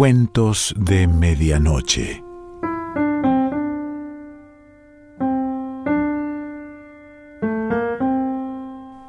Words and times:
Cuentos 0.00 0.74
de 0.78 1.06
Medianoche. 1.06 2.24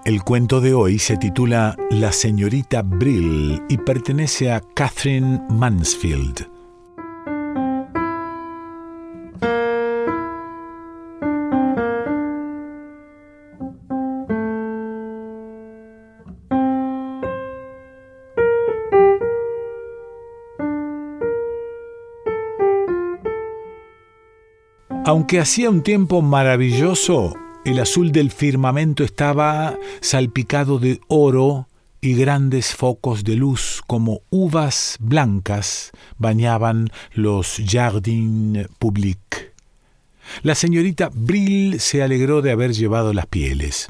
El 0.04 0.22
cuento 0.26 0.60
de 0.60 0.74
hoy 0.74 1.00
se 1.00 1.16
titula 1.16 1.78
La 1.92 2.12
señorita 2.12 2.82
Brill 2.82 3.62
y 3.70 3.78
pertenece 3.78 4.52
a 4.52 4.60
Catherine 4.76 5.40
Mansfield. 5.48 6.61
Aunque 25.04 25.40
hacía 25.40 25.72
un 25.72 25.82
tiempo 25.82 26.22
maravilloso, 26.22 27.36
el 27.66 27.80
azul 27.80 28.12
del 28.12 28.30
firmamento 28.30 29.04
estaba 29.04 29.76
salpicado 30.00 30.78
de 30.78 31.02
oro 31.08 31.68
y 32.02 32.14
grandes 32.14 32.76
focos 32.76 33.24
de 33.24 33.36
luz 33.36 33.82
como 33.88 34.22
uvas 34.30 34.98
blancas 35.00 35.92
bañaban 36.20 36.90
los 37.14 37.60
Jardins 37.66 38.68
Publics. 38.78 39.48
La 40.44 40.54
señorita 40.54 41.10
Brill 41.12 41.80
se 41.80 42.04
alegró 42.04 42.44
de 42.44 42.52
haber 42.52 42.74
llevado 42.74 43.12
las 43.12 43.26
pieles. 43.26 43.90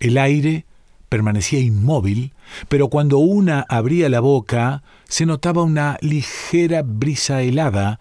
El 0.00 0.18
aire 0.18 0.66
permanecía 1.08 1.60
inmóvil, 1.60 2.34
pero 2.68 2.88
cuando 2.88 3.18
una 3.18 3.64
abría 3.70 4.10
la 4.10 4.20
boca 4.20 4.82
se 5.08 5.24
notaba 5.24 5.62
una 5.62 5.96
ligera 6.02 6.82
brisa 6.82 7.40
helada 7.40 8.00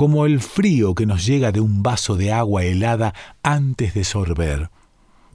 como 0.00 0.24
el 0.24 0.40
frío 0.40 0.94
que 0.94 1.04
nos 1.04 1.26
llega 1.26 1.52
de 1.52 1.60
un 1.60 1.82
vaso 1.82 2.16
de 2.16 2.32
agua 2.32 2.64
helada 2.64 3.12
antes 3.42 3.92
de 3.92 4.04
sorber. 4.04 4.70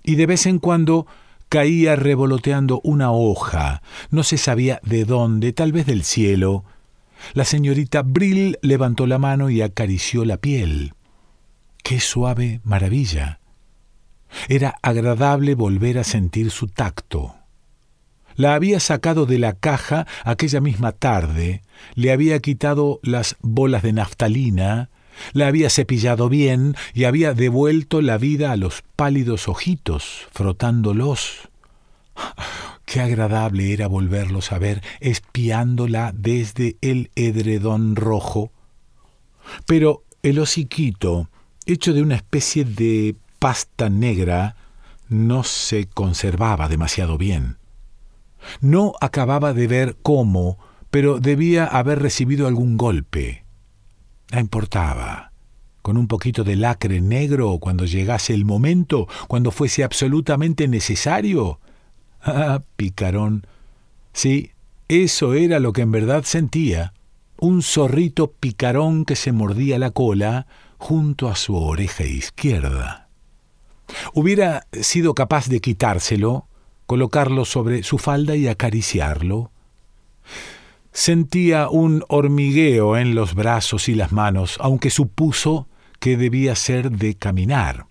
Y 0.02 0.16
de 0.16 0.26
vez 0.26 0.48
en 0.48 0.58
cuando 0.58 1.06
caía 1.50 1.96
revoloteando 1.96 2.82
una 2.84 3.12
hoja, 3.12 3.84
no 4.10 4.24
se 4.24 4.40
sabía 4.40 4.80
de 4.82 5.06
dónde, 5.06 5.54
tal 5.54 5.72
vez 5.72 5.86
del 5.86 6.04
cielo. 6.04 6.64
La 7.36 7.46
señorita 7.46 8.02
Brill 8.02 8.58
levantó 8.64 9.06
la 9.06 9.20
mano 9.20 9.52
y 9.52 9.62
acarició 9.62 10.26
la 10.26 10.38
piel. 10.38 10.96
¡Qué 11.84 12.00
suave 12.00 12.60
maravilla! 12.64 13.42
Era 14.50 14.80
agradable 14.82 15.54
volver 15.54 16.00
a 16.00 16.04
sentir 16.04 16.50
su 16.50 16.70
tacto. 16.70 17.36
La 18.36 18.54
había 18.56 18.80
sacado 18.80 19.26
de 19.26 19.40
la 19.40 19.54
caja 19.54 20.08
aquella 20.24 20.60
misma 20.60 20.92
tarde, 20.92 21.62
le 21.94 22.12
había 22.12 22.40
quitado 22.40 23.00
las 23.02 23.38
bolas 23.42 23.82
de 23.84 23.94
naftalina, 23.94 24.90
la 25.34 25.48
había 25.48 25.70
cepillado 25.70 26.28
bien 26.28 26.76
y 26.94 27.06
había 27.06 27.34
devuelto 27.34 28.02
la 28.02 28.18
vida 28.18 28.52
a 28.52 28.58
los 28.58 28.84
pálidos 28.96 29.48
ojitos, 29.48 30.28
frotándolos. 30.32 31.50
Qué 32.86 33.02
agradable 33.02 33.74
era 33.74 33.88
volverlos 33.88 34.52
a 34.52 34.60
ver 34.60 34.84
espiándola 35.00 36.12
desde 36.14 36.78
el 36.82 37.10
edredón 37.16 37.96
rojo. 37.96 38.52
Pero 39.66 40.04
el 40.24 40.40
hociquito, 40.40 41.30
hecho 41.66 41.94
de 41.94 42.02
una 42.02 42.16
especie 42.16 42.64
de 42.64 43.16
pasta 43.40 43.90
negra, 43.90 44.56
no 45.10 45.44
se 45.44 45.88
conservaba 45.88 46.68
demasiado 46.68 47.18
bien. 47.18 47.58
No 48.62 48.94
acababa 49.02 49.54
de 49.54 49.68
ver 49.68 49.98
cómo, 50.02 50.58
pero 50.92 51.20
debía 51.20 51.66
haber 51.66 52.02
recibido 52.02 52.48
algún 52.48 52.78
golpe. 52.78 53.46
No 54.32 54.40
importaba. 54.40 55.32
Con 55.82 55.98
un 55.98 56.08
poquito 56.08 56.44
de 56.44 56.56
lacre 56.56 57.00
negro 57.00 57.60
cuando 57.60 57.86
llegase 57.86 58.34
el 58.34 58.44
momento, 58.46 59.08
cuando 59.28 59.52
fuese 59.52 59.84
absolutamente 59.84 60.68
necesario. 60.68 61.60
Ah, 62.28 62.60
picarón. 62.76 63.46
Sí, 64.12 64.50
eso 64.88 65.36
era 65.36 65.60
lo 65.60 65.74
que 65.74 65.82
en 65.82 65.92
verdad 65.92 66.24
sentía. 66.24 66.94
Un 67.38 67.62
zorrito 67.62 68.32
picarón 68.32 69.06
que 69.06 69.16
se 69.16 69.32
mordía 69.32 69.78
la 69.78 69.92
cola 69.92 70.48
junto 70.80 71.30
a 71.30 71.36
su 71.36 71.56
oreja 71.56 72.04
izquierda. 72.04 73.10
Hubiera 74.14 74.66
sido 74.72 75.14
capaz 75.14 75.48
de 75.48 75.62
quitárselo, 75.62 76.48
colocarlo 76.86 77.46
sobre 77.46 77.84
su 77.84 77.98
falda 77.98 78.36
y 78.36 78.48
acariciarlo. 78.48 79.52
Sentía 80.92 81.70
un 81.70 82.04
hormigueo 82.08 82.98
en 82.98 83.16
los 83.16 83.34
brazos 83.34 83.90
y 83.90 83.96
las 83.96 84.12
manos, 84.12 84.58
aunque 84.62 84.90
supuso 84.90 85.68
que 86.00 86.18
debía 86.18 86.56
ser 86.56 86.92
de 86.92 87.16
caminar. 87.16 87.88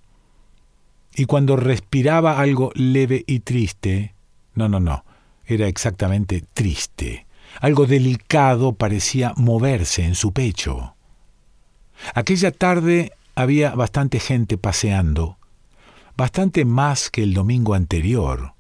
Y 1.15 1.27
cuando 1.27 1.57
respiraba 1.57 2.41
algo 2.41 2.71
leve 2.75 3.25
y 3.27 3.41
triste, 3.41 4.15
no, 4.55 4.69
no, 4.69 4.81
no, 4.81 5.05
era 5.45 5.69
exactamente 5.69 6.45
triste, 6.55 7.27
algo 7.61 7.87
delicado 7.87 8.73
parecía 8.73 9.33
moverse 9.37 10.05
en 10.05 10.15
su 10.15 10.33
pecho. 10.33 10.97
Aquella 12.15 12.51
tarde 12.51 13.13
había 13.35 13.75
bastante 13.75 14.19
gente 14.19 14.59
paseando, 14.59 15.39
bastante 16.17 16.65
más 16.65 17.11
que 17.11 17.23
el 17.23 17.35
domingo 17.35 17.75
anterior 17.75 18.54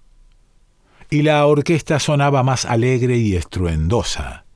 y 1.14 1.22
la 1.22 1.46
orquesta 1.46 2.00
sonaba 2.00 2.42
más 2.42 2.64
alegre 2.64 3.18
y 3.18 3.36
estruendosa. 3.36 4.46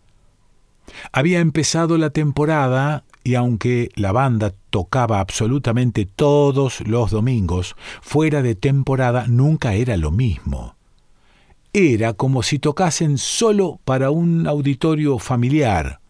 Había 1.13 1.39
empezado 1.39 1.97
la 1.99 2.11
temporada 2.11 3.05
y 3.23 3.37
aunque 3.37 3.91
la 3.95 4.11
banda 4.11 4.53
tocaba 4.71 5.21
absolutamente 5.21 6.05
todos 6.05 6.81
los 6.81 7.13
domingos, 7.13 7.77
fuera 8.03 8.43
de 8.43 8.57
temporada 8.57 9.27
nunca 9.29 9.75
era 9.75 9.97
lo 9.97 10.11
mismo. 10.11 10.75
Era 11.73 12.15
como 12.15 12.43
si 12.43 12.59
tocasen 12.59 13.19
solo 13.19 13.79
para 13.85 14.11
un 14.11 14.49
auditorio 14.49 15.21
familiar. 15.21 16.01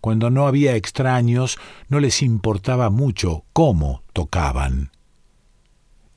Cuando 0.00 0.30
no 0.30 0.46
había 0.46 0.76
extraños, 0.76 1.58
no 1.88 1.98
les 1.98 2.22
importaba 2.22 2.88
mucho 2.88 3.46
cómo 3.52 4.04
tocaban. 4.12 4.92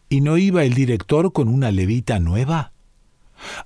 ¿Y 0.08 0.22
no 0.22 0.38
iba 0.38 0.64
el 0.64 0.76
director 0.76 1.34
con 1.34 1.48
una 1.48 1.72
levita 1.72 2.20
nueva? 2.20 2.75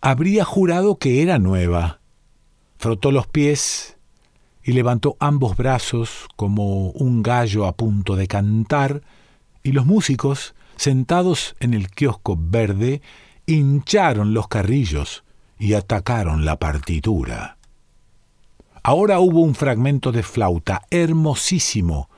Habría 0.02 0.46
jurado 0.46 0.98
que 0.98 1.22
era 1.22 1.40
nueva. 1.40 2.00
Frotó 2.78 3.12
los 3.12 3.28
pies 3.28 3.98
y 4.64 4.74
levantó 4.74 5.18
ambos 5.20 5.58
brazos 5.58 6.28
como 6.36 6.90
un 6.92 7.24
gallo 7.24 7.66
a 7.66 7.74
punto 7.74 8.16
de 8.16 8.28
cantar, 8.28 9.02
y 9.64 9.72
los 9.72 9.86
músicos, 9.86 10.56
sentados 10.76 11.56
en 11.60 11.74
el 11.74 11.90
kiosco 11.90 12.38
verde, 12.40 13.02
hincharon 13.46 14.34
los 14.34 14.48
carrillos 14.48 15.24
y 15.58 15.74
atacaron 15.74 16.46
la 16.46 16.58
partitura. 16.58 17.58
Ahora 18.84 19.20
hubo 19.20 19.42
un 19.42 19.56
fragmento 19.56 20.12
de 20.12 20.24
flauta 20.24 20.84
hermosísimo, 20.90 22.10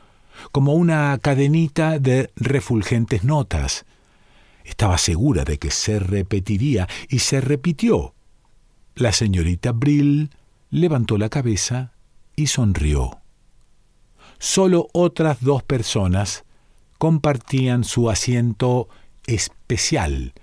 como 0.51 0.73
una 0.73 1.17
cadenita 1.21 1.99
de 1.99 2.31
refulgentes 2.35 3.23
notas, 3.23 3.85
estaba 4.65 4.97
segura 4.97 5.43
de 5.43 5.57
que 5.57 5.71
se 5.71 5.99
repetiría 5.99 6.87
y 7.09 7.19
se 7.19 7.41
repitió. 7.41 8.13
La 8.95 9.11
señorita 9.11 9.71
Brill 9.71 10.31
levantó 10.69 11.17
la 11.17 11.29
cabeza 11.29 11.93
y 12.35 12.47
sonrió. 12.47 13.19
Solo 14.39 14.87
otras 14.93 15.37
dos 15.41 15.63
personas 15.63 16.43
compartían 16.97 17.83
su 17.83 18.09
asiento 18.09 18.89
especial. 19.27 20.33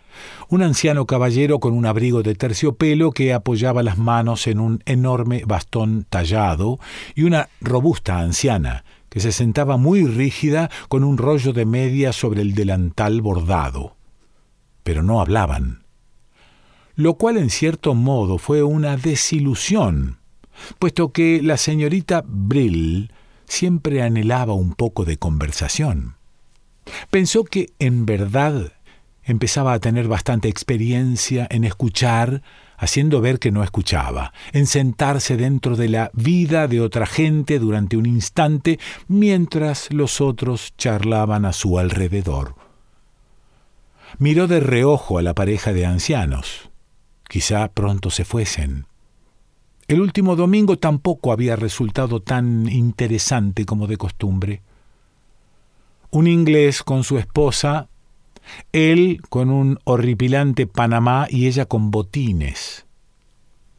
Un 0.48 0.62
anciano 0.62 1.06
caballero 1.06 1.60
con 1.60 1.74
un 1.74 1.86
abrigo 1.86 2.22
de 2.22 2.34
terciopelo 2.34 3.12
que 3.12 3.32
apoyaba 3.34 3.82
las 3.82 3.98
manos 3.98 4.46
en 4.46 4.60
un 4.60 4.82
enorme 4.86 5.42
bastón 5.46 6.06
tallado 6.08 6.78
y 7.14 7.24
una 7.24 7.48
robusta 7.60 8.18
anciana 8.20 8.84
que 9.08 9.20
se 9.20 9.32
sentaba 9.32 9.76
muy 9.76 10.04
rígida 10.04 10.70
con 10.88 11.04
un 11.04 11.18
rollo 11.18 11.52
de 11.52 11.64
media 11.66 12.12
sobre 12.12 12.42
el 12.42 12.54
delantal 12.54 13.20
bordado 13.20 13.97
pero 14.88 15.02
no 15.02 15.20
hablaban. 15.20 15.82
Lo 16.94 17.18
cual 17.18 17.36
en 17.36 17.50
cierto 17.50 17.94
modo 17.94 18.38
fue 18.38 18.62
una 18.62 18.96
desilusión, 18.96 20.16
puesto 20.78 21.12
que 21.12 21.42
la 21.42 21.58
señorita 21.58 22.24
Brill 22.26 23.12
siempre 23.44 24.00
anhelaba 24.00 24.54
un 24.54 24.72
poco 24.72 25.04
de 25.04 25.18
conversación. 25.18 26.14
Pensó 27.10 27.44
que 27.44 27.68
en 27.78 28.06
verdad 28.06 28.72
empezaba 29.24 29.74
a 29.74 29.78
tener 29.78 30.08
bastante 30.08 30.48
experiencia 30.48 31.46
en 31.50 31.64
escuchar, 31.64 32.42
haciendo 32.78 33.20
ver 33.20 33.40
que 33.40 33.52
no 33.52 33.62
escuchaba, 33.62 34.32
en 34.54 34.66
sentarse 34.66 35.36
dentro 35.36 35.76
de 35.76 35.90
la 35.90 36.10
vida 36.14 36.66
de 36.66 36.80
otra 36.80 37.04
gente 37.04 37.58
durante 37.58 37.98
un 37.98 38.06
instante 38.06 38.78
mientras 39.06 39.92
los 39.92 40.22
otros 40.22 40.72
charlaban 40.78 41.44
a 41.44 41.52
su 41.52 41.78
alrededor. 41.78 42.57
Miró 44.18 44.46
de 44.46 44.60
reojo 44.60 45.18
a 45.18 45.22
la 45.22 45.34
pareja 45.34 45.72
de 45.72 45.84
ancianos. 45.84 46.70
Quizá 47.28 47.68
pronto 47.68 48.10
se 48.10 48.24
fuesen. 48.24 48.86
El 49.86 50.00
último 50.00 50.36
domingo 50.36 50.78
tampoco 50.78 51.32
había 51.32 51.56
resultado 51.56 52.20
tan 52.20 52.68
interesante 52.68 53.64
como 53.64 53.86
de 53.86 53.96
costumbre. 53.96 54.62
Un 56.10 56.26
inglés 56.26 56.82
con 56.82 57.04
su 57.04 57.18
esposa, 57.18 57.88
él 58.72 59.20
con 59.28 59.50
un 59.50 59.78
horripilante 59.84 60.66
Panamá 60.66 61.26
y 61.30 61.46
ella 61.46 61.66
con 61.66 61.90
botines. 61.90 62.86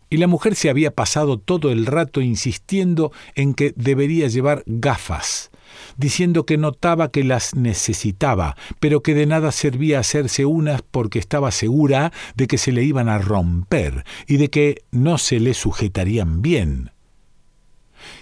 Y 0.10 0.18
la 0.18 0.28
mujer 0.28 0.56
se 0.56 0.70
había 0.70 0.92
pasado 0.92 1.38
todo 1.38 1.72
el 1.72 1.86
rato 1.86 2.22
insistiendo 2.22 3.12
en 3.36 3.54
que 3.54 3.74
debería 3.76 4.28
llevar 4.28 4.64
gafas, 4.66 5.49
diciendo 5.98 6.46
que 6.46 6.58
notaba 6.58 7.12
que 7.12 7.24
las 7.24 7.56
necesitaba, 7.56 8.56
pero 8.80 9.02
que 9.02 9.14
de 9.14 9.26
nada 9.26 9.52
servía 9.52 10.00
hacerse 10.00 10.46
unas 10.46 10.82
porque 10.82 11.20
estaba 11.20 11.52
segura 11.52 12.12
de 12.36 12.48
que 12.48 12.58
se 12.58 12.72
le 12.72 12.84
iban 12.84 13.10
a 13.10 13.18
romper 13.18 14.06
y 14.28 14.38
de 14.38 14.50
que 14.50 14.84
no 14.92 15.18
se 15.18 15.40
le 15.40 15.54
sujetarían 15.54 16.42
bien. 16.42 16.92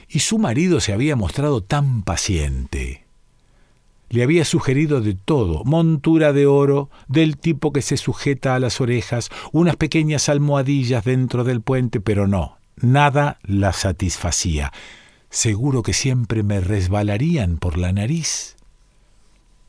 Y 0.09 0.19
su 0.19 0.39
marido 0.39 0.79
se 0.79 0.93
había 0.93 1.15
mostrado 1.15 1.61
tan 1.61 2.03
paciente. 2.03 3.05
Le 4.09 4.23
había 4.23 4.45
sugerido 4.45 5.01
de 5.01 5.15
todo, 5.15 5.65
montura 5.65 6.31
de 6.31 6.45
oro, 6.45 6.89
del 7.09 7.37
tipo 7.37 7.73
que 7.73 7.81
se 7.81 7.97
sujeta 7.97 8.55
a 8.55 8.59
las 8.59 8.79
orejas, 8.79 9.29
unas 9.51 9.75
pequeñas 9.75 10.29
almohadillas 10.29 11.03
dentro 11.03 11.43
del 11.43 11.61
puente, 11.61 11.99
pero 11.99 12.25
no, 12.25 12.57
nada 12.77 13.37
la 13.43 13.73
satisfacía 13.73 14.71
seguro 15.37 15.83
que 15.83 15.93
siempre 15.93 16.41
me 16.41 16.61
resbalarían 16.61 17.57
por 17.57 17.77
la 17.77 17.93
nariz. 17.93 18.55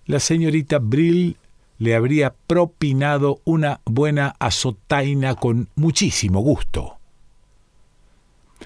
La 0.07 0.19
señorita 0.19 0.79
Brill 0.79 1.37
le 1.77 1.95
habría 1.95 2.35
propinado 2.47 3.43
una 3.45 3.83
buena 3.85 4.35
azotaina 4.39 5.35
con 5.35 5.69
muchísimo 5.77 6.41
gusto. 6.41 6.97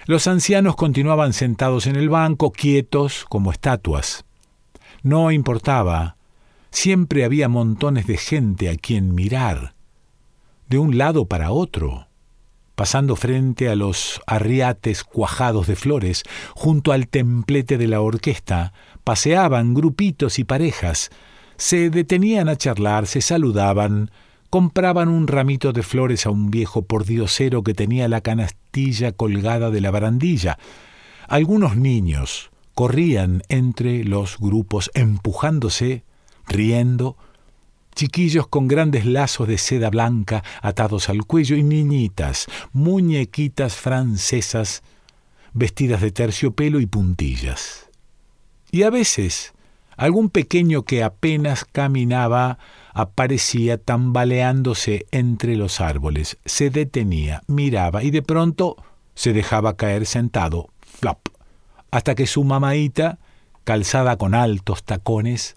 Los 0.07 0.29
ancianos 0.29 0.77
continuaban 0.77 1.33
sentados 1.33 1.89
en 1.89 1.97
el 1.97 2.09
banco, 2.09 2.53
quietos 2.53 3.27
como 3.29 3.51
estatuas. 3.51 4.25
No 5.03 5.33
importaba, 5.33 6.15
siempre 6.71 7.25
había 7.25 7.49
montones 7.49 8.07
de 8.07 8.17
gente 8.17 8.71
a 8.71 8.77
quien 8.77 9.13
mirar, 9.13 9.75
de 10.69 10.79
un 10.79 10.97
lado 10.99 11.25
para 11.25 11.51
otro 11.51 12.07
pasando 12.75 13.17
frente 13.17 13.69
a 13.69 13.77
los 13.77 14.21
arriates 14.27 15.05
cuajados 15.05 15.67
de 15.67 15.77
flores, 15.77 16.23
junto 16.55 16.93
al 16.93 17.09
templete 17.09 17.79
de 17.79 17.89
la 17.89 18.01
orquesta, 18.01 18.73
paseaban 19.05 19.75
grupitos 19.75 20.39
y 20.39 20.45
parejas, 20.45 21.11
se 21.57 21.91
detenían 21.91 22.49
a 22.49 22.57
charlar, 22.57 23.07
se 23.07 23.21
saludaban, 23.21 24.11
compraban 24.51 25.09
un 25.09 25.29
ramito 25.29 25.73
de 25.73 25.83
flores 25.83 26.27
a 26.27 26.31
un 26.31 26.51
viejo 26.51 26.83
pordiosero 26.83 27.63
que 27.63 27.75
tenía 27.75 28.09
la 28.09 28.21
canastilla 28.21 29.13
colgada 29.13 29.71
de 29.71 29.81
la 29.81 29.91
barandilla. 29.91 30.59
Algunos 31.29 31.77
niños 31.77 32.51
corrían 32.75 33.43
entre 33.49 34.05
los 34.05 34.39
grupos 34.39 34.91
empujándose, 34.95 36.05
riendo, 36.49 37.17
chiquillos 37.95 38.47
con 38.49 38.69
grandes 38.69 39.05
lazos 39.07 39.49
de 39.49 39.59
seda 39.59 39.91
blanca 39.91 40.43
atados 40.61 41.09
al 41.09 41.25
cuello 41.25 41.57
y 41.57 41.63
niñitas, 41.63 42.47
muñequitas 42.73 43.77
francesas 43.77 44.83
vestidas 45.53 46.01
de 46.01 46.11
terciopelo 46.11 46.81
y 46.81 46.87
puntillas. 46.87 47.89
Y 48.71 48.85
a 48.85 48.91
veces 48.91 49.53
algún 49.97 50.31
pequeño 50.31 50.83
que 50.83 51.03
apenas 51.03 51.65
caminaba 51.65 52.59
aparecía 52.93 53.79
tambaleándose 53.79 55.07
entre 55.11 55.57
los 55.57 55.81
árboles, 55.81 56.39
se 56.45 56.71
detenía, 56.71 57.43
miraba 57.47 58.03
y 58.03 58.11
de 58.11 58.23
pronto 58.23 58.77
se 59.15 59.33
dejaba 59.33 59.77
caer 59.77 60.07
sentado, 60.07 60.71
flop, 60.81 61.29
hasta 61.91 62.15
que 62.15 62.27
su 62.27 62.45
mamaita, 62.45 63.19
calzada 63.65 64.17
con 64.17 64.35
altos 64.35 64.83
tacones, 64.85 65.57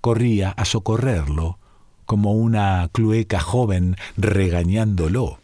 corría 0.00 0.50
a 0.50 0.64
socorrerlo, 0.64 1.58
como 2.06 2.32
una 2.32 2.88
clueca 2.92 3.40
joven 3.40 3.96
regañándolo. 4.16 5.38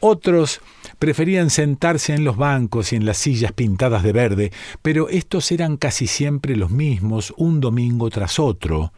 Otros 0.00 0.60
preferían 0.98 1.48
sentarse 1.48 2.14
en 2.14 2.24
los 2.24 2.36
bancos 2.36 2.92
y 2.92 2.96
en 2.96 3.06
las 3.06 3.16
sillas 3.16 3.52
pintadas 3.52 4.02
de 4.02 4.12
verde, 4.12 4.52
pero 4.82 5.08
estos 5.08 5.50
eran 5.50 5.78
casi 5.78 6.06
siempre 6.06 6.56
los 6.56 6.70
mismos 6.70 7.32
un 7.38 7.60
domingo 7.60 8.10
tras 8.10 8.38
otro, 8.38 8.92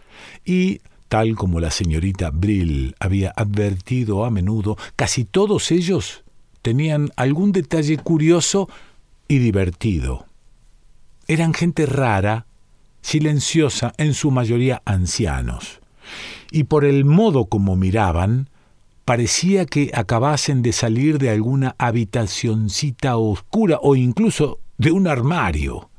y, 0.44 0.81
tal 1.08 1.37
como 1.37 1.60
la 1.60 1.70
señorita 1.70 2.31
Brill 2.31 2.96
había 2.99 3.32
advertido 3.37 4.25
a 4.25 4.31
menudo, 4.31 4.76
casi 4.96 5.25
todos 5.25 5.70
ellos 5.70 6.25
tenían 6.62 7.12
algún 7.14 7.52
detalle 7.52 7.99
curioso 7.99 8.69
y 9.28 9.38
divertido. 9.38 10.26
Eran 11.28 11.54
gente 11.54 11.87
rara, 11.87 12.46
silenciosa, 13.00 13.92
en 13.96 14.14
su 14.14 14.32
mayoría 14.32 14.82
ancianos 14.84 15.81
y 16.50 16.64
por 16.64 16.84
el 16.84 17.04
modo 17.04 17.46
como 17.46 17.76
miraban, 17.76 18.48
parecía 19.04 19.66
que 19.66 19.90
acabasen 19.94 20.62
de 20.62 20.72
salir 20.72 21.19
de 21.19 21.31
alguna 21.31 21.76
habitacioncita 21.78 23.16
oscura 23.16 23.78
o 23.81 23.94
incluso 23.94 24.58
de 24.78 24.90
un 24.90 25.06
armario. 25.06 25.90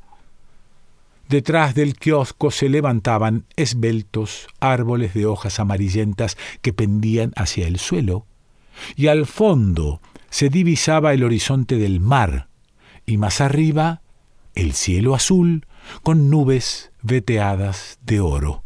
Detrás 1.28 1.74
del 1.74 1.94
kiosco 1.94 2.50
se 2.50 2.68
levantaban 2.68 3.44
esbeltos 3.56 4.46
árboles 4.60 5.14
de 5.14 5.26
hojas 5.26 5.60
amarillentas 5.60 6.36
que 6.62 6.72
pendían 6.72 7.32
hacia 7.36 7.66
el 7.66 7.78
suelo, 7.78 8.26
y 8.96 9.08
al 9.08 9.26
fondo 9.26 10.00
se 10.30 10.48
divisaba 10.48 11.12
el 11.12 11.24
horizonte 11.24 11.76
del 11.76 12.00
mar, 12.00 12.48
y 13.04 13.16
más 13.16 13.40
arriba 13.40 14.02
el 14.54 14.72
cielo 14.72 15.14
azul 15.14 15.66
con 16.02 16.30
nubes 16.30 16.92
veteadas 17.02 17.98
de 18.02 18.20
oro. 18.20 18.64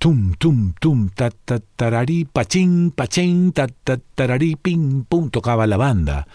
Tum, 0.00 0.32
tum, 0.38 0.72
tum, 0.80 1.10
ta, 1.10 1.28
ta, 1.28 1.60
tararí, 1.76 2.24
pachín, 2.24 2.90
pachín, 2.90 3.52
ta, 3.52 3.66
ta, 3.66 3.98
tararí, 4.14 4.56
pim, 4.56 5.04
pum, 5.04 5.28
tocaba 5.28 5.66
la 5.66 5.76
banda. 5.76 6.26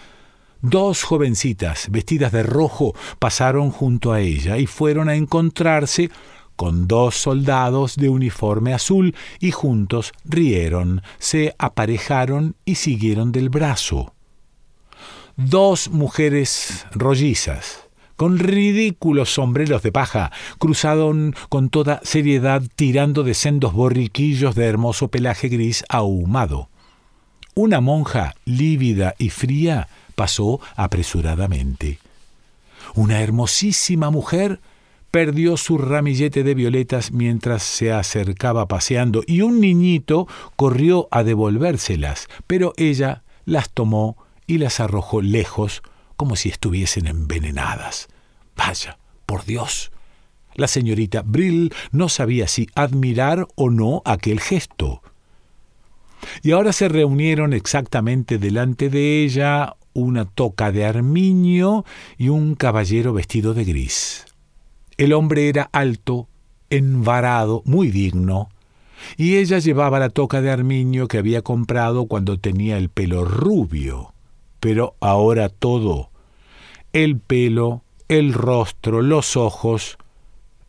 Dos 0.62 1.02
jovencitas 1.02 1.90
vestidas 1.90 2.32
de 2.32 2.44
rojo 2.44 2.94
pasaron 3.18 3.72
junto 3.72 4.14
a 4.14 4.22
ella 4.22 4.60
y 4.60 4.68
fueron 4.68 5.10
a 5.10 5.16
encontrarse 5.16 6.12
con 6.56 6.88
dos 6.88 7.16
soldados 7.16 7.96
de 7.96 8.10
uniforme 8.10 8.72
azul 8.72 9.16
y 9.40 9.50
juntos 9.50 10.12
rieron, 10.24 11.02
se 11.18 11.56
aparejaron 11.58 12.56
y 12.66 12.76
siguieron 12.76 13.32
del 13.32 13.50
brazo. 13.50 14.14
Dos 15.38 15.90
mujeres 15.90 16.86
rollizas, 16.92 17.85
con 18.16 18.40
ridículos 18.40 19.34
sombreros 19.34 19.82
de 19.84 19.92
paja, 19.92 20.32
cruzaron 20.58 21.36
con 21.50 21.70
toda 21.70 22.02
seriedad 22.04 22.64
tirando 22.76 23.24
de 23.24 23.34
sendos 23.34 23.74
borriquillos 23.74 24.56
de 24.56 24.66
hermoso 24.66 25.10
pelaje 25.10 25.50
gris 25.50 25.84
ahumado. 25.90 26.70
Una 27.54 27.82
monja 27.82 28.36
lívida 28.46 29.16
y 29.18 29.30
fría 29.30 29.88
pasó 30.16 30.60
apresuradamente. 30.76 32.00
Una 32.96 33.22
hermosísima 33.22 34.10
mujer 34.10 34.60
perdió 35.12 35.56
su 35.56 35.78
ramillete 35.78 36.44
de 36.44 36.56
violetas 36.56 37.12
mientras 37.14 37.64
se 37.64 37.94
acercaba 37.94 38.68
paseando 38.68 39.24
y 39.26 39.42
un 39.42 39.62
niñito 39.62 40.28
corrió 40.58 41.08
a 41.12 41.24
devolvérselas, 41.24 42.28
pero 42.48 42.74
ella 42.76 43.24
las 43.46 43.70
tomó 43.70 44.18
y 44.48 44.58
las 44.58 44.82
arrojó 44.82 45.22
lejos 45.22 45.82
como 46.16 46.36
si 46.36 46.50
estuviesen 46.50 47.08
envenenadas. 47.08 48.08
Vaya, 48.56 48.98
por 49.26 49.46
Dios. 49.46 49.92
La 50.56 50.68
señorita 50.68 51.22
Brill 51.22 51.74
no 51.92 52.08
sabía 52.08 52.48
si 52.48 52.68
admirar 52.76 53.48
o 53.56 53.70
no 53.70 54.02
aquel 54.06 54.40
gesto. 54.40 55.02
Y 56.42 56.52
ahora 56.52 56.72
se 56.72 56.88
reunieron 56.88 57.54
exactamente 57.54 58.38
delante 58.38 58.90
de 58.90 59.24
ella 59.24 59.76
una 59.94 60.26
toca 60.26 60.72
de 60.72 60.86
armiño 60.86 61.84
y 62.18 62.30
un 62.30 62.56
caballero 62.56 63.14
vestido 63.14 63.54
de 63.54 63.66
gris. 63.66 64.26
El 64.98 65.14
hombre 65.14 65.50
era 65.50 65.70
alto, 65.74 66.30
envarado, 66.70 67.62
muy 67.66 67.92
digno, 67.92 68.50
y 69.18 69.36
ella 69.36 69.60
llevaba 69.60 70.00
la 70.00 70.10
toca 70.10 70.42
de 70.42 70.52
armiño 70.52 71.08
que 71.08 71.18
había 71.18 71.42
comprado 71.42 72.08
cuando 72.08 72.40
tenía 72.40 72.78
el 72.78 72.90
pelo 72.90 73.26
rubio 73.26 74.15
pero 74.66 74.96
ahora 75.00 75.50
todo, 75.50 76.10
el 76.92 77.20
pelo, 77.20 77.84
el 78.08 78.34
rostro, 78.34 79.04
los 79.04 79.38
ojos, 79.38 80.00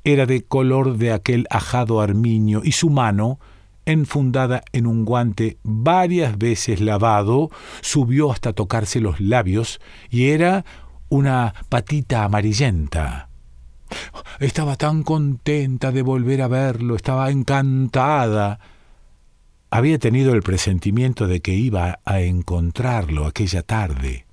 era 0.05 0.27
de 0.27 0.43
color 0.43 0.99
de 0.99 1.15
aquel 1.15 1.47
ajado 1.49 2.03
armiño 2.03 2.61
y 2.63 2.73
su 2.73 2.91
mano, 2.91 3.41
enfundada 3.87 4.63
en 4.73 4.87
un 4.87 5.07
guante 5.07 5.57
varias 5.63 6.37
veces 6.37 6.83
lavado, 6.83 7.49
subió 7.81 8.31
hasta 8.31 8.53
tocarse 8.53 9.01
los 9.01 9.19
labios 9.19 9.81
y 10.11 10.27
era 10.27 10.67
una 11.09 11.55
patita 11.71 12.23
amarillenta. 12.23 13.31
Estaba 14.41 14.77
tan 14.77 15.05
contenta 15.05 15.91
de 15.91 16.03
volver 16.03 16.43
a 16.43 16.49
verlo, 16.49 16.97
estaba 16.97 17.31
encantada. 17.31 18.59
Había 19.77 19.99
tenido 19.99 20.33
el 20.33 20.41
presentimiento 20.41 21.27
de 21.27 21.41
que 21.41 21.53
iba 21.53 22.01
a 22.07 22.23
encontrarlo 22.23 23.27
aquella 23.27 23.61
tarde. 23.61 24.25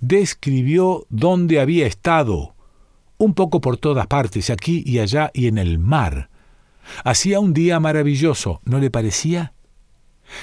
describió 0.00 1.04
dónde 1.10 1.60
había 1.60 1.86
estado, 1.86 2.54
un 3.18 3.34
poco 3.34 3.60
por 3.60 3.76
todas 3.76 4.06
partes, 4.06 4.48
aquí 4.48 4.82
y 4.86 5.00
allá 5.00 5.30
y 5.34 5.48
en 5.48 5.58
el 5.58 5.78
mar. 5.78 6.30
Hacía 7.04 7.38
un 7.38 7.52
día 7.52 7.80
maravilloso, 7.80 8.62
¿no 8.64 8.78
le 8.78 8.90
parecía? 8.90 9.52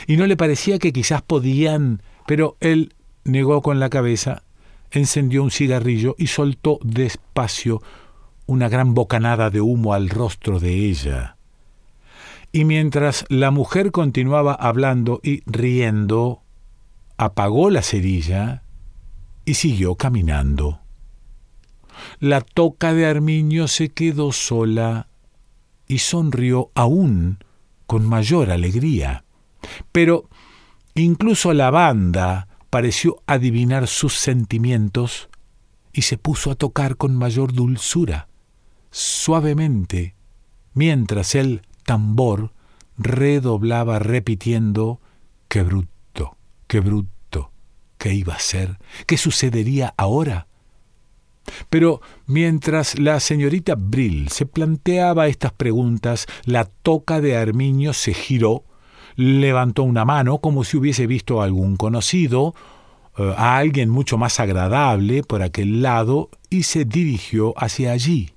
Y 0.06 0.16
no 0.16 0.28
le 0.28 0.38
parecía 0.38 0.78
que 0.78 0.94
quizás 0.94 1.24
podían, 1.24 2.04
pero 2.28 2.56
él 2.60 2.94
negó 3.24 3.64
con 3.64 3.80
la 3.80 3.90
cabeza, 3.90 4.44
encendió 4.92 5.42
un 5.42 5.50
cigarrillo 5.50 6.14
y 6.20 6.28
soltó 6.28 6.78
despacio 6.84 7.82
una 8.46 8.70
gran 8.70 8.94
bocanada 8.94 9.50
de 9.50 9.62
humo 9.62 9.96
al 9.96 10.12
rostro 10.12 10.60
de 10.60 10.88
ella. 10.88 11.38
Y 12.56 12.66
mientras 12.66 13.26
la 13.30 13.50
mujer 13.50 13.92
continuaba 13.92 14.54
hablando 14.54 15.20
y 15.24 15.42
riendo, 15.48 16.44
apagó 17.18 17.72
la 17.72 17.82
cerilla 17.82 18.62
y 19.44 19.56
siguió 19.56 19.96
caminando. 19.96 20.80
La 22.20 22.42
toca 22.42 22.94
de 22.94 23.08
Armiño 23.08 23.68
se 23.68 23.90
quedó 23.90 24.32
sola 24.32 25.08
y 25.88 25.98
sonrió 25.98 26.70
aún 26.76 27.40
con 27.88 28.08
mayor 28.08 28.52
alegría. 28.52 29.26
Pero 29.92 30.30
incluso 30.94 31.54
la 31.54 31.72
banda 31.72 32.48
pareció 32.70 33.24
adivinar 33.26 33.88
sus 33.88 34.14
sentimientos 34.14 35.28
y 35.92 36.04
se 36.04 36.20
puso 36.20 36.52
a 36.52 36.56
tocar 36.56 36.98
con 36.98 37.16
mayor 37.16 37.52
dulzura, 37.52 38.28
suavemente, 38.92 40.14
mientras 40.76 41.34
el 41.34 41.64
tambor 41.84 42.52
redoblaba 42.98 44.00
repitiendo 44.00 45.00
qué 45.48 45.64
bruto, 45.64 46.38
qué 46.68 46.80
bruto, 46.80 47.52
qué 47.98 48.14
iba 48.14 48.34
a 48.34 48.40
ser, 48.40 48.80
qué 49.06 49.18
sucedería 49.18 49.94
ahora. 49.98 50.48
Pero 51.70 52.02
mientras 52.26 52.98
la 53.00 53.20
señorita 53.20 53.76
Brill 53.78 54.30
se 54.30 54.46
planteaba 54.46 55.28
estas 55.28 55.52
preguntas, 55.52 56.26
la 56.46 56.66
toca 56.66 57.22
de 57.22 57.36
Armiño 57.36 57.94
se 57.94 58.14
giró, 58.14 58.64
levantó 59.16 59.84
una 59.84 60.06
mano 60.06 60.40
como 60.40 60.64
si 60.64 60.78
hubiese 60.78 61.06
visto 61.08 61.42
a 61.42 61.46
algún 61.46 61.76
conocido, 61.76 62.56
eh, 63.18 63.34
a 63.38 63.58
alguien 63.58 63.90
mucho 63.90 64.18
más 64.18 64.40
agradable 64.40 65.24
por 65.24 65.42
aquel 65.42 65.82
lado, 65.82 66.30
y 66.50 66.64
se 66.64 66.86
dirigió 66.86 67.54
hacia 67.58 67.92
allí. 67.92 68.33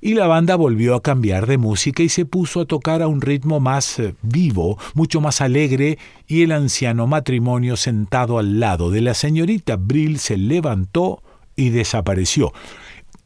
Y 0.00 0.14
la 0.14 0.26
banda 0.26 0.56
volvió 0.56 0.94
a 0.94 1.02
cambiar 1.02 1.46
de 1.46 1.58
música 1.58 2.02
y 2.02 2.08
se 2.08 2.24
puso 2.24 2.60
a 2.60 2.66
tocar 2.66 3.02
a 3.02 3.08
un 3.08 3.20
ritmo 3.20 3.60
más 3.60 3.98
eh, 3.98 4.14
vivo, 4.22 4.78
mucho 4.94 5.20
más 5.20 5.40
alegre, 5.40 5.98
y 6.26 6.42
el 6.42 6.52
anciano 6.52 7.06
matrimonio 7.06 7.76
sentado 7.76 8.38
al 8.38 8.60
lado 8.60 8.90
de 8.90 9.00
la 9.00 9.14
señorita 9.14 9.76
Brill 9.76 10.18
se 10.18 10.36
levantó 10.36 11.22
y 11.56 11.70
desapareció. 11.70 12.52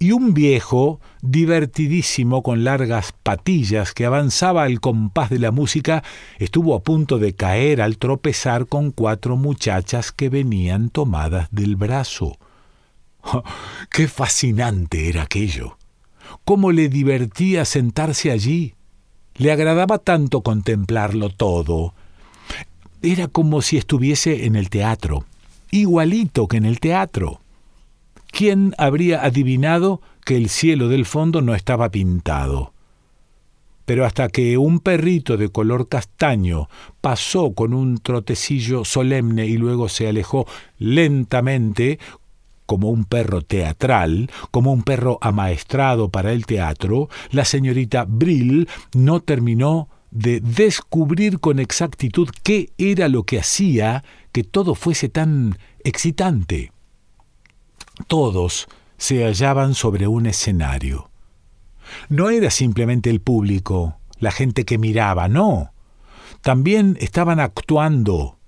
Y 0.03 0.13
un 0.13 0.33
viejo, 0.33 0.99
divertidísimo 1.21 2.43
con 2.43 2.65
largas 2.65 3.13
patillas 3.23 3.93
que 3.93 4.07
avanzaba 4.07 4.63
al 4.63 4.81
compás 4.81 5.29
de 5.29 5.39
la 5.39 5.51
música, 5.51 6.03
estuvo 6.39 6.75
a 6.75 6.83
punto 6.83 7.19
de 7.19 7.35
caer 7.35 7.83
al 7.83 7.99
tropezar 7.99 8.67
con 8.67 8.93
cuatro 8.93 9.37
muchachas 9.37 10.11
que 10.11 10.31
venían 10.31 10.89
tomadas 10.89 11.49
del 11.51 11.77
brazo. 11.77 12.39
¡Qué 13.91 14.09
fascinante 14.09 15.11
era 15.11 15.25
aquello! 15.25 15.77
¿Cómo 16.51 16.73
le 16.73 16.89
divertía 16.89 17.65
sentarse 17.65 18.33
allí? 18.33 18.75
Le 19.37 19.53
agradaba 19.53 19.99
tanto 19.99 20.41
contemplarlo 20.41 21.31
todo. 21.31 21.95
Era 23.03 23.29
como 23.29 23.63
si 23.63 23.77
estuviese 23.77 24.47
en 24.47 24.57
el 24.57 24.69
teatro, 24.69 25.25
igualito 25.71 26.49
que 26.49 26.57
en 26.57 26.65
el 26.65 26.81
teatro. 26.81 27.41
¿Quién 28.33 28.75
habría 28.79 29.25
adivinado 29.25 30.03
que 30.25 30.37
el 30.37 30.49
cielo 30.49 30.89
del 30.89 31.07
fondo 31.07 31.41
no 31.41 31.55
estaba 31.55 31.89
pintado? 31.93 32.73
Pero 33.85 34.05
hasta 34.05 34.29
que 34.29 34.59
un 34.59 34.81
perrito 34.81 35.37
de 35.37 35.51
color 35.51 35.89
castaño 35.89 36.69
pasó 37.01 37.55
con 37.55 37.75
un 37.75 37.99
trotecillo 37.99 38.85
solemne 38.85 39.47
y 39.47 39.57
luego 39.57 39.89
se 39.89 40.09
alejó 40.09 40.49
lentamente, 40.79 42.01
como 42.71 42.89
un 42.89 43.05
perro 43.05 43.43
teatral, 43.43 44.31
como 44.53 44.73
un 44.73 44.85
perro 44.85 45.19
amaestrado 45.23 46.09
para 46.09 46.31
el 46.31 46.47
teatro, 46.47 47.09
la 47.33 47.45
señorita 47.45 48.05
Brill 48.07 48.69
no 48.95 49.19
terminó 49.19 49.89
de 50.13 50.39
descubrir 50.39 51.41
con 51.41 51.59
exactitud 51.59 52.29
qué 52.45 52.71
era 52.79 53.09
lo 53.09 53.25
que 53.25 53.41
hacía 53.41 54.05
que 54.31 54.45
todo 54.45 54.77
fuese 54.77 55.09
tan 55.09 55.59
excitante. 55.83 56.71
Todos 58.07 58.69
se 58.99 59.25
hallaban 59.25 59.75
sobre 59.75 60.07
un 60.07 60.27
escenario. 60.27 61.11
No 62.09 62.31
era 62.31 62.53
simplemente 62.53 63.11
el 63.11 63.21
público, 63.21 63.99
la 64.21 64.31
gente 64.31 64.65
que 64.65 64.79
miraba, 64.79 65.27
no. 65.27 65.73
También 66.41 66.97
estaban 67.01 67.41
actuando. 67.41 68.39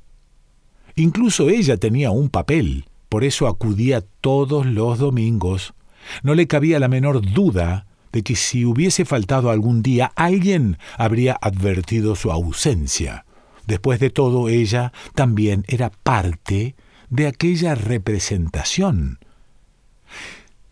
Incluso 0.95 1.49
ella 1.49 1.77
tenía 1.77 2.13
un 2.13 2.29
papel, 2.29 2.85
por 3.13 3.25
eso 3.25 3.47
acudía 3.47 4.03
todos 4.23 4.65
los 4.65 4.99
domingos. 4.99 5.75
No 6.23 6.35
le 6.35 6.47
cabía 6.47 6.79
la 6.79 6.89
menor 6.89 7.21
duda 7.21 7.85
de 8.11 8.23
que 8.23 8.37
si 8.37 8.65
hubiese 8.65 9.05
faltado 9.05 9.51
algún 9.51 9.83
día 9.83 10.11
alguien 10.17 10.79
habría 10.97 11.37
advertido 11.43 12.17
su 12.17 12.33
ausencia. 12.33 13.27
Después 13.67 14.01
de 14.01 14.09
todo, 14.09 14.49
ella 14.49 14.95
también 15.15 15.67
era 15.69 15.91
parte 15.91 16.75
de 17.11 17.27
aquella 17.27 17.75
representación. 17.75 19.19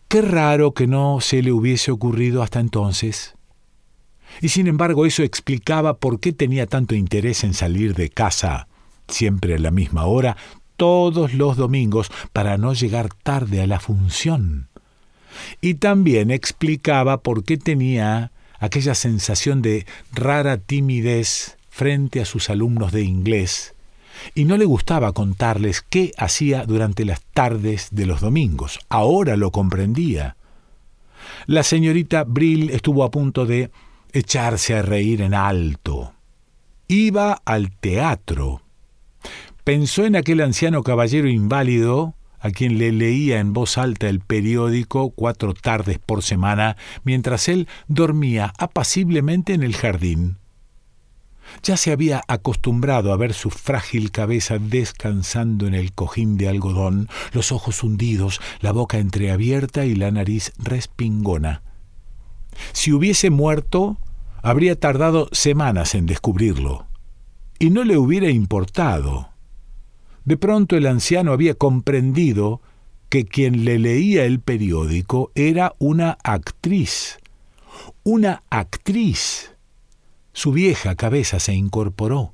Qué 0.07 0.23
raro 0.23 0.73
que 0.73 0.87
no 0.87 1.21
se 1.21 1.43
le 1.43 1.51
hubiese 1.51 1.91
ocurrido 1.91 2.41
hasta 2.41 2.59
entonces. 2.59 3.35
Y 4.41 4.49
sin 4.49 4.65
embargo 4.65 5.05
eso 5.05 5.21
explicaba 5.21 5.99
por 5.99 6.19
qué 6.19 6.33
tenía 6.33 6.65
tanto 6.65 6.95
interés 6.95 7.43
en 7.43 7.53
salir 7.53 7.93
de 7.93 8.09
casa, 8.09 8.67
siempre 9.07 9.53
a 9.53 9.59
la 9.59 9.69
misma 9.69 10.07
hora, 10.07 10.37
todos 10.81 11.35
los 11.35 11.57
domingos, 11.57 12.11
para 12.33 12.57
no 12.57 12.73
llegar 12.73 13.13
tarde 13.13 13.61
a 13.61 13.67
la 13.67 13.79
función. 13.79 14.67
Y 15.61 15.75
también 15.75 16.31
explicaba 16.31 17.21
por 17.21 17.43
qué 17.43 17.57
tenía 17.57 18.31
aquella 18.57 18.95
sensación 18.95 19.61
de 19.61 19.85
rara 20.11 20.57
timidez 20.57 21.59
frente 21.69 22.19
a 22.19 22.25
sus 22.25 22.49
alumnos 22.49 22.91
de 22.91 23.03
inglés, 23.03 23.75
y 24.33 24.45
no 24.45 24.57
le 24.57 24.65
gustaba 24.65 25.11
contarles 25.11 25.85
qué 25.87 26.13
hacía 26.17 26.65
durante 26.65 27.05
las 27.05 27.21
tardes 27.31 27.89
de 27.91 28.07
los 28.07 28.19
domingos. 28.19 28.79
Ahora 28.89 29.37
lo 29.37 29.51
comprendía. 29.51 30.35
La 31.45 31.61
señorita 31.61 32.23
Brill 32.23 32.71
estuvo 32.71 33.03
a 33.03 33.11
punto 33.11 33.45
de 33.45 33.69
echarse 34.13 34.73
a 34.73 34.81
reír 34.81 35.21
en 35.21 35.35
alto. 35.35 36.15
Iba 36.87 37.33
al 37.45 37.69
teatro. 37.69 38.63
Pensó 39.71 40.03
en 40.03 40.17
aquel 40.17 40.41
anciano 40.41 40.83
caballero 40.83 41.29
inválido 41.29 42.13
a 42.41 42.49
quien 42.49 42.77
le 42.77 42.91
leía 42.91 43.39
en 43.39 43.53
voz 43.53 43.77
alta 43.77 44.09
el 44.09 44.19
periódico 44.19 45.11
cuatro 45.11 45.53
tardes 45.53 45.97
por 45.97 46.23
semana 46.23 46.75
mientras 47.05 47.47
él 47.47 47.69
dormía 47.87 48.51
apaciblemente 48.57 49.53
en 49.53 49.63
el 49.63 49.73
jardín. 49.73 50.39
Ya 51.63 51.77
se 51.77 51.93
había 51.93 52.21
acostumbrado 52.27 53.13
a 53.13 53.15
ver 53.15 53.33
su 53.33 53.49
frágil 53.49 54.11
cabeza 54.11 54.57
descansando 54.59 55.67
en 55.67 55.73
el 55.73 55.93
cojín 55.93 56.35
de 56.35 56.49
algodón, 56.49 57.07
los 57.31 57.53
ojos 57.53 57.81
hundidos, 57.81 58.41
la 58.59 58.73
boca 58.73 58.97
entreabierta 58.97 59.85
y 59.85 59.95
la 59.95 60.11
nariz 60.11 60.51
respingona. 60.57 61.61
Si 62.73 62.91
hubiese 62.91 63.29
muerto, 63.29 63.97
habría 64.43 64.77
tardado 64.77 65.29
semanas 65.31 65.95
en 65.95 66.07
descubrirlo. 66.07 66.87
Y 67.57 67.69
no 67.69 67.85
le 67.85 67.97
hubiera 67.97 68.29
importado. 68.29 69.30
De 70.25 70.37
pronto 70.37 70.75
el 70.75 70.87
anciano 70.87 71.31
había 71.31 71.55
comprendido 71.55 72.61
que 73.09 73.25
quien 73.25 73.65
le 73.65 73.79
leía 73.79 74.25
el 74.25 74.39
periódico 74.39 75.31
era 75.35 75.73
una 75.79 76.17
actriz. 76.23 77.19
Una 78.03 78.43
actriz 78.49 79.51
su 80.33 80.51
vieja 80.51 80.95
cabeza 80.95 81.39
se 81.39 81.53
incorporó. 81.53 82.33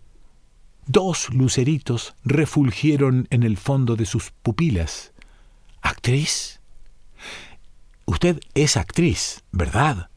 Dos 0.85 1.33
luceritos 1.33 2.15
refulgieron 2.23 3.27
en 3.31 3.43
el 3.43 3.57
fondo 3.57 3.95
de 3.95 4.05
sus 4.05 4.31
pupilas. 4.43 5.11
¿Actriz? 5.81 6.61
Usted 8.05 8.39
es 8.53 8.77
actriz, 8.77 9.43
¿verdad? 9.51 10.09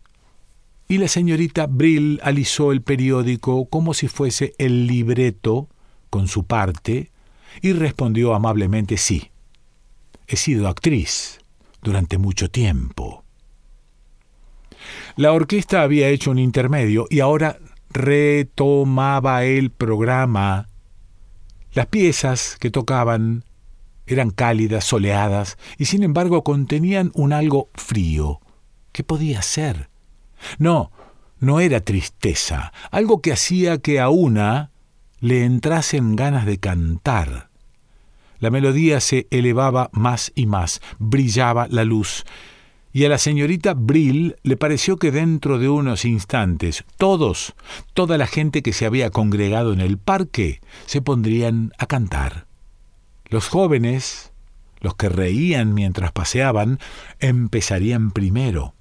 Y 0.89 0.99
la 0.99 1.09
señorita 1.09 1.67
Brill 1.67 2.21
alisó 2.23 2.73
el 2.73 2.83
periódico 2.83 3.65
como 3.67 3.95
si 3.95 4.09
fuese 4.09 4.55
el 4.59 4.87
libreto 4.87 5.69
con 6.11 6.29
su 6.29 6.45
parte 6.45 7.10
y 7.61 7.73
respondió 7.73 8.35
amablemente 8.35 8.97
sí. 8.97 9.30
He 10.26 10.37
sido 10.37 10.69
actriz 10.69 11.40
durante 11.83 12.19
mucho 12.19 12.50
tiempo. 12.50 13.25
La 15.16 15.33
orquesta 15.33 15.83
había 15.83 16.09
hecho 16.09 16.30
un 16.30 16.38
intermedio 16.38 17.07
y 17.11 17.21
ahora 17.21 17.59
retomaba 17.90 19.45
el 19.45 19.71
programa. 19.71 20.69
Las 21.73 21.87
piezas 21.87 22.57
que 22.59 22.71
tocaban 22.71 23.45
Eran 24.07 24.30
cálidas, 24.30 24.85
soleadas, 24.85 25.57
y 25.78 25.85
sin 25.85 26.02
embargo 26.02 26.42
contenían 26.42 27.12
un 27.14 27.33
algo 27.33 27.69
frío. 27.75 28.40
¿Qué 28.90 29.04
podía 29.04 29.40
ser? 29.40 29.88
No, 30.59 30.90
no 31.38 31.61
era 31.61 31.80
tristeza, 31.80 32.73
algo 32.90 33.21
que 33.21 33.33
hacía 33.33 33.78
que 33.78 34.00
a 34.00 34.09
una 34.09 34.73
le 35.21 35.45
entrasen 35.45 36.17
ganas 36.17 36.47
de 36.47 36.59
cantar. 36.59 37.50
La 38.39 38.50
melodía 38.50 39.00
se 39.00 39.27
elevaba 39.31 39.91
más 39.93 40.33
y 40.35 40.47
más, 40.47 40.81
brillaba 40.99 41.69
la 41.69 41.85
luz, 41.85 42.25
y 42.93 43.05
a 43.05 43.09
la 43.09 43.19
señorita 43.19 43.75
Brill 43.75 44.37
le 44.43 44.57
pareció 44.57 44.97
que 44.97 45.12
dentro 45.12 45.59
de 45.59 45.69
unos 45.69 46.05
instantes 46.05 46.85
todos, 46.97 47.55
toda 47.95 48.19
la 48.19 48.27
gente 48.27 48.62
que 48.62 48.73
se 48.73 48.85
había 48.85 49.11
congregado 49.11 49.73
en 49.73 49.81
el 49.81 49.97
parque, 49.97 50.61
se 50.87 51.00
pondrían 51.00 51.73
a 51.79 51.87
cantar. 51.87 52.47
Los 53.29 53.47
jóvenes, 53.47 54.33
los 54.81 54.97
que 54.97 55.09
reían 55.09 55.73
mientras 55.73 56.11
paseaban, 56.11 56.81
empezarían 57.21 58.11
primero. 58.11 58.75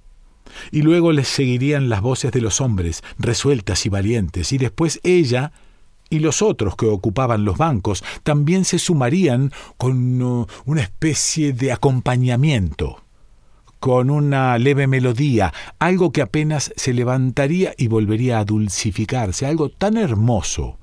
Y 0.71 0.81
luego 0.81 1.11
les 1.11 1.27
seguirían 1.27 1.89
las 1.89 2.01
voces 2.01 2.31
de 2.31 2.41
los 2.41 2.61
hombres, 2.61 3.03
resueltas 3.19 3.85
y 3.85 3.89
valientes, 3.89 4.51
y 4.51 4.57
después 4.57 4.99
ella 5.03 5.51
y 6.09 6.19
los 6.19 6.41
otros 6.41 6.75
que 6.75 6.87
ocupaban 6.87 7.45
los 7.45 7.57
bancos 7.57 8.03
también 8.23 8.65
se 8.65 8.79
sumarían 8.79 9.51
con 9.77 10.21
uh, 10.21 10.47
una 10.65 10.81
especie 10.81 11.53
de 11.53 11.71
acompañamiento 11.71 13.03
con 13.79 14.09
una 14.09 14.57
leve 14.57 14.87
melodía, 14.87 15.53
algo 15.79 16.11
que 16.11 16.21
apenas 16.21 16.73
se 16.75 16.93
levantaría 16.93 17.73
y 17.77 17.87
volvería 17.87 18.39
a 18.39 18.43
dulcificarse, 18.43 19.45
algo 19.45 19.69
tan 19.69 19.95
hermoso, 19.95 20.77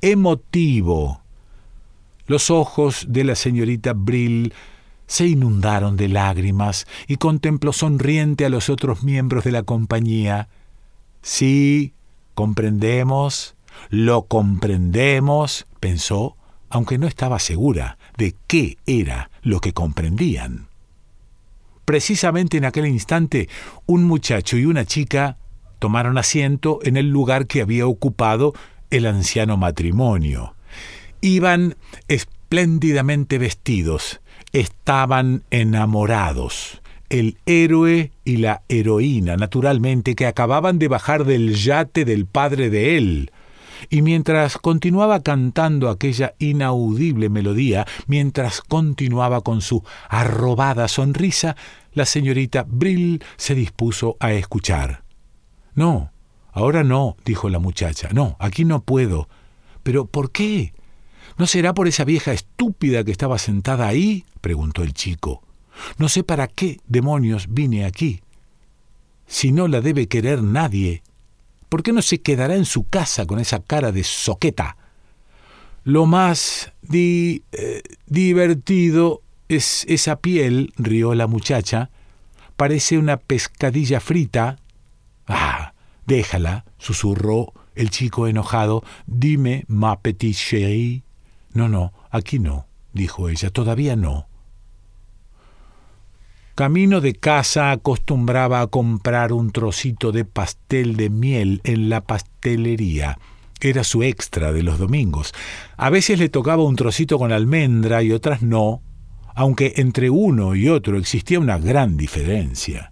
emotivo. 0.00 1.22
Los 2.26 2.50
ojos 2.50 3.06
de 3.08 3.24
la 3.24 3.34
señorita 3.34 3.94
Brill 3.94 4.54
se 5.06 5.26
inundaron 5.26 5.96
de 5.96 6.08
lágrimas 6.08 6.86
y 7.06 7.16
contempló 7.16 7.72
sonriente 7.72 8.44
a 8.44 8.48
los 8.48 8.68
otros 8.70 9.02
miembros 9.02 9.44
de 9.44 9.52
la 9.52 9.62
compañía. 9.62 10.48
Sí, 11.22 11.94
comprendemos, 12.34 13.55
lo 13.90 14.26
comprendemos, 14.26 15.66
pensó, 15.80 16.36
aunque 16.68 16.98
no 16.98 17.06
estaba 17.06 17.38
segura 17.38 17.98
de 18.16 18.34
qué 18.46 18.78
era 18.86 19.30
lo 19.42 19.60
que 19.60 19.72
comprendían. 19.72 20.68
Precisamente 21.84 22.56
en 22.56 22.64
aquel 22.64 22.86
instante, 22.86 23.48
un 23.86 24.04
muchacho 24.04 24.56
y 24.56 24.66
una 24.66 24.84
chica 24.84 25.38
tomaron 25.78 26.18
asiento 26.18 26.80
en 26.82 26.96
el 26.96 27.10
lugar 27.10 27.46
que 27.46 27.62
había 27.62 27.86
ocupado 27.86 28.54
el 28.90 29.06
anciano 29.06 29.56
matrimonio. 29.56 30.54
Iban 31.20 31.76
espléndidamente 32.08 33.38
vestidos, 33.38 34.20
estaban 34.52 35.44
enamorados. 35.50 36.82
El 37.08 37.38
héroe 37.46 38.10
y 38.24 38.38
la 38.38 38.62
heroína, 38.68 39.36
naturalmente, 39.36 40.16
que 40.16 40.26
acababan 40.26 40.80
de 40.80 40.88
bajar 40.88 41.24
del 41.24 41.54
yate 41.54 42.04
del 42.04 42.26
padre 42.26 42.68
de 42.68 42.96
él, 42.96 43.30
y 43.90 44.02
mientras 44.02 44.58
continuaba 44.58 45.22
cantando 45.22 45.88
aquella 45.88 46.34
inaudible 46.38 47.28
melodía, 47.28 47.86
mientras 48.06 48.60
continuaba 48.60 49.40
con 49.40 49.60
su 49.60 49.82
arrobada 50.08 50.88
sonrisa, 50.88 51.56
la 51.92 52.04
señorita 52.04 52.66
Brill 52.68 53.22
se 53.36 53.54
dispuso 53.54 54.16
a 54.20 54.32
escuchar. 54.32 55.02
No, 55.74 56.10
ahora 56.52 56.84
no, 56.84 57.16
dijo 57.24 57.48
la 57.48 57.58
muchacha. 57.58 58.08
No, 58.12 58.36
aquí 58.38 58.64
no 58.64 58.82
puedo. 58.82 59.28
Pero 59.82 60.06
¿por 60.06 60.30
qué? 60.30 60.72
¿No 61.38 61.46
será 61.46 61.74
por 61.74 61.86
esa 61.86 62.04
vieja 62.04 62.32
estúpida 62.32 63.04
que 63.04 63.12
estaba 63.12 63.38
sentada 63.38 63.86
ahí? 63.86 64.24
preguntó 64.40 64.82
el 64.82 64.94
chico. 64.94 65.42
No 65.98 66.08
sé 66.08 66.22
para 66.22 66.48
qué 66.48 66.80
demonios 66.86 67.48
vine 67.50 67.84
aquí. 67.84 68.20
Si 69.26 69.52
no 69.52 69.68
la 69.68 69.80
debe 69.80 70.06
querer 70.06 70.42
nadie, 70.42 71.02
¿Por 71.68 71.82
qué 71.82 71.92
no 71.92 72.02
se 72.02 72.20
quedará 72.20 72.54
en 72.54 72.64
su 72.64 72.88
casa 72.88 73.26
con 73.26 73.38
esa 73.38 73.60
cara 73.60 73.92
de 73.92 74.04
soqueta? 74.04 74.76
Lo 75.84 76.06
más 76.06 76.72
di, 76.82 77.42
eh, 77.52 77.82
divertido 78.06 79.22
es 79.48 79.84
esa 79.88 80.16
piel, 80.16 80.72
rió 80.76 81.14
la 81.14 81.26
muchacha. 81.26 81.90
Parece 82.56 82.98
una 82.98 83.16
pescadilla 83.18 84.00
frita. 84.00 84.58
Ah, 85.26 85.74
déjala, 86.06 86.64
susurró 86.78 87.52
el 87.74 87.90
chico 87.90 88.26
enojado. 88.26 88.82
Dime, 89.06 89.64
ma 89.68 90.00
petite 90.00 90.34
chérie. 90.38 91.02
No, 91.52 91.68
no, 91.68 91.92
aquí 92.10 92.38
no, 92.38 92.66
dijo 92.92 93.28
ella, 93.28 93.50
todavía 93.50 93.96
no. 93.96 94.26
Camino 96.56 97.02
de 97.02 97.12
casa 97.12 97.70
acostumbraba 97.70 98.62
a 98.62 98.66
comprar 98.68 99.34
un 99.34 99.50
trocito 99.50 100.10
de 100.10 100.24
pastel 100.24 100.96
de 100.96 101.10
miel 101.10 101.60
en 101.64 101.90
la 101.90 102.00
pastelería. 102.00 103.18
Era 103.60 103.84
su 103.84 104.02
extra 104.02 104.52
de 104.52 104.62
los 104.62 104.78
domingos. 104.78 105.34
A 105.76 105.90
veces 105.90 106.18
le 106.18 106.30
tocaba 106.30 106.62
un 106.62 106.74
trocito 106.74 107.18
con 107.18 107.30
almendra 107.30 108.02
y 108.02 108.10
otras 108.10 108.40
no, 108.40 108.80
aunque 109.34 109.74
entre 109.76 110.08
uno 110.08 110.54
y 110.54 110.70
otro 110.70 110.96
existía 110.96 111.38
una 111.38 111.58
gran 111.58 111.98
diferencia. 111.98 112.90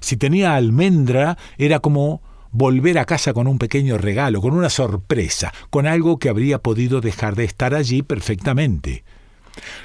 Si 0.00 0.16
tenía 0.16 0.56
almendra 0.56 1.38
era 1.56 1.78
como 1.78 2.20
volver 2.50 2.98
a 2.98 3.04
casa 3.04 3.32
con 3.32 3.46
un 3.46 3.58
pequeño 3.58 3.96
regalo, 3.96 4.40
con 4.40 4.54
una 4.54 4.70
sorpresa, 4.70 5.54
con 5.70 5.86
algo 5.86 6.18
que 6.18 6.30
habría 6.30 6.58
podido 6.58 7.00
dejar 7.00 7.36
de 7.36 7.44
estar 7.44 7.76
allí 7.76 8.02
perfectamente. 8.02 9.04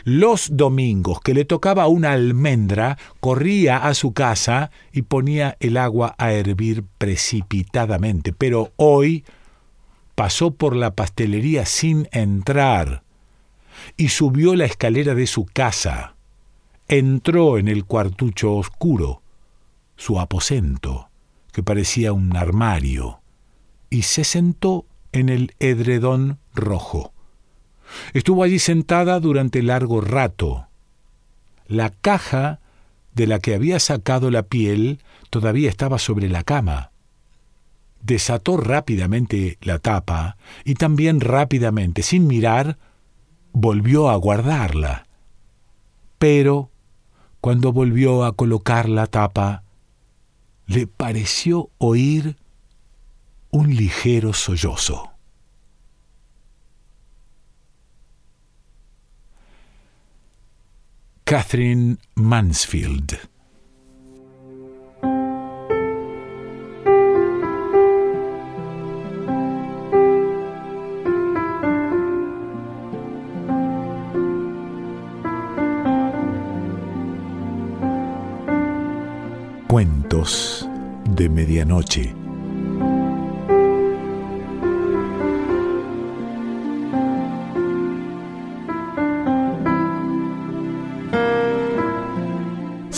Los 0.04 0.56
domingos 0.56 1.22
que 1.22 1.34
le 1.34 1.46
tocaba 1.46 1.88
una 1.88 2.12
almendra, 2.12 2.98
corría 3.20 3.78
a 3.78 3.94
su 3.94 4.14
casa 4.14 4.72
y 4.92 5.04
ponía 5.04 5.58
el 5.60 5.78
agua 5.78 6.16
a 6.18 6.32
hervir 6.34 6.84
precipitadamente, 6.98 8.34
pero 8.34 8.74
hoy 8.78 9.26
pasó 10.16 10.52
por 10.52 10.76
la 10.76 10.96
pastelería 10.96 11.66
sin 11.66 12.08
entrar 12.12 13.04
y 13.98 14.10
subió 14.10 14.56
la 14.56 14.66
escalera 14.66 15.16
de 15.16 15.28
su 15.28 15.46
casa. 15.46 16.16
Entró 16.88 17.58
en 17.58 17.68
el 17.68 17.86
cuartucho 17.86 18.56
oscuro, 18.56 19.22
su 19.96 20.20
aposento, 20.20 21.10
que 21.52 21.64
parecía 21.64 22.14
un 22.14 22.36
armario, 22.36 23.22
y 23.90 24.04
se 24.04 24.24
sentó 24.24 24.86
en 25.12 25.30
el 25.30 25.54
edredón 25.60 26.40
rojo. 26.54 27.14
Estuvo 28.14 28.44
allí 28.44 28.60
sentada 28.60 29.20
durante 29.20 29.64
largo 29.64 30.02
rato. 30.02 30.68
La 31.68 31.90
caja 31.90 32.60
de 33.14 33.28
la 33.28 33.40
que 33.40 33.54
había 33.54 33.80
sacado 33.80 34.32
la 34.32 34.44
piel 34.44 35.00
todavía 35.30 35.70
estaba 35.70 36.00
sobre 36.00 36.30
la 36.30 36.44
cama. 36.44 36.92
Desató 38.02 38.58
rápidamente 38.58 39.58
la 39.62 39.80
tapa 39.80 40.38
y 40.64 40.76
también 40.76 41.20
rápidamente, 41.20 42.02
sin 42.02 42.28
mirar, 42.28 42.78
volvió 43.52 44.10
a 44.10 44.16
guardarla. 44.16 45.06
Pero, 46.18 46.72
cuando 47.42 47.74
volvió 47.74 48.24
a 48.24 48.34
colocar 48.34 48.88
la 48.88 49.08
tapa, 49.08 49.64
le 50.66 50.88
pareció 50.88 51.70
oír 51.78 52.38
un 53.52 53.76
ligero 53.76 54.34
sollozo. 54.34 55.09
Catherine 61.30 61.96
Mansfield. 62.16 63.20
Cuentos 79.68 80.68
de 81.12 81.30
Medianoche. 81.30 82.29